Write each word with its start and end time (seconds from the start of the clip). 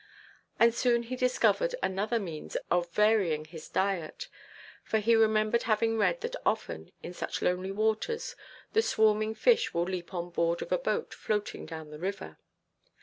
And 0.59 0.73
soon 0.73 1.03
he 1.03 1.15
discovered 1.15 1.75
another 1.83 2.17
means 2.19 2.57
of 2.71 2.91
varying 2.91 3.45
his 3.45 3.69
diet, 3.69 4.29
for 4.83 4.97
he 4.97 5.13
remembered 5.15 5.61
having 5.69 5.95
read 5.99 6.21
that 6.21 6.35
often, 6.43 6.91
in 7.03 7.13
such 7.13 7.39
lonely 7.43 7.71
waters, 7.71 8.35
the 8.73 8.81
swarming 8.81 9.35
fish 9.35 9.75
will 9.75 9.83
leap 9.83 10.11
on 10.11 10.31
board 10.31 10.63
of 10.63 10.71
a 10.71 10.79
boat 10.79 11.13
floating 11.13 11.67
down 11.67 11.91
the 11.91 11.99
river. 11.99 12.39